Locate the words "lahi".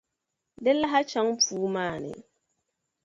0.81-1.01